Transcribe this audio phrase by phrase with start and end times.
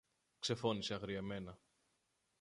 [0.39, 1.57] ξεφώνισε αγριεμένα